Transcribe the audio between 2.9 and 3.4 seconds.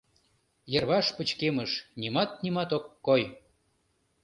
кой...